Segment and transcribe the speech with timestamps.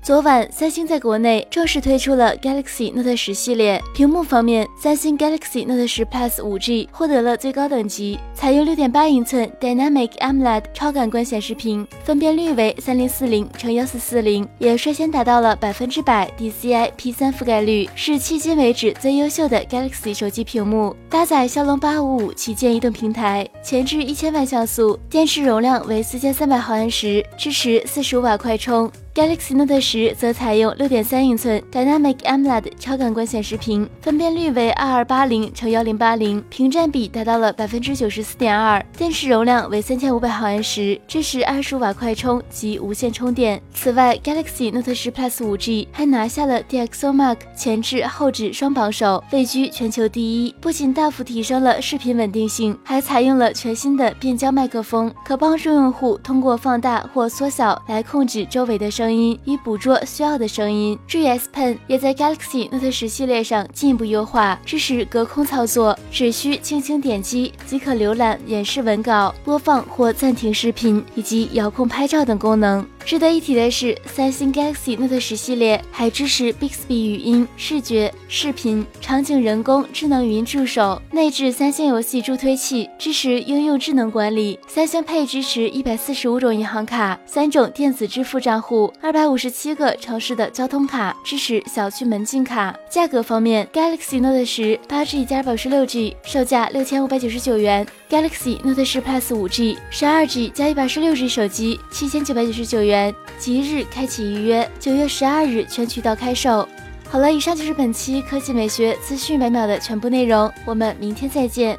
[0.00, 3.82] 昨晚，三星在国内正式推出了 Galaxy Note 十系列。
[3.94, 20.96] 屏幕方面，三星 Galaxy Note 十 Plus 5G 获得了最高等级，采用6.8英寸 Dynamic AMOLED 超感官显示屏，分辨率为3040乘1440，也率先达到了百分之百 DCI P3 覆盖率，是迄今为止最优秀的 Galaxy 手机屏幕。
[21.10, 28.90] 搭载骁龙855旗舰移动平台，前置1000万像素，电池容量为4300毫安时，支持45瓦快充。
[29.18, 43.60] Galaxy Note 十则采用6.3英寸 Dynamic AMOLED 超感官显示屏，分辨率为2280乘1080，屏占比达到了百分之九十四点二，电池容量为3500毫安时，支持25瓦快充及无线充电。
[43.74, 50.54] 此外，Galaxy Note 十 Plus 5G 还拿下了 DxOMark 前置后置双榜首，位居全球第一。
[50.60, 59.07] 不仅大幅提升了视频稳定性，还采用了全新的变焦麦克风，可帮助用户通过放大或缩小来控制周围的声。
[59.08, 60.98] 声音以捕捉需要的声音。
[61.08, 72.86] GS Pen 也在 Galaxy Note 十系列上进一步优化，支持隔空操作，只需轻轻点击即可浏览演示文稿、播放或暂停视频，以及遥控拍照等功能。
[73.08, 84.60] 值得一提的是，三星 Galaxy Note 十系列还支持 Bixby 语音、视觉、视频、场景人工智能语音助手，内置三星游戏助推器，支持应用智能管理。
[84.68, 92.76] 三星 Pay 支持一百四十五种银行卡、三种电子支付账户、二百五十七个城市的交通卡，支持小区门禁卡。
[92.90, 101.26] 价格方面，Galaxy Note 十八 G 加二百十六 G 售价六千五百九十九元，Galaxy Note 十 Plus 五 G 十二 G 加一百十六 G
[101.26, 102.97] 手机七千九百九十九元。
[103.38, 106.68] 即日开启预约，九月十二日全渠道开售。
[107.10, 111.78] 好了，以上就是本期科技美学资讯每秒的全部内容，我们明天再见。